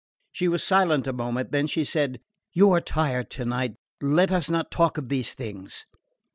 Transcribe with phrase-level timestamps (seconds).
[0.31, 2.21] She was silent a moment; then she said:
[2.53, 3.75] "You are tired tonight.
[4.01, 5.85] Let us not talk of these things."